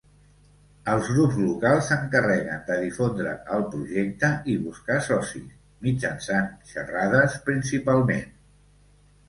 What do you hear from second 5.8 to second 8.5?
mitjançant xerrades, principalment.